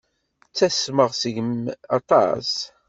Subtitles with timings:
[0.49, 1.53] Ttasmeɣ seg-m
[1.97, 2.51] aṭas.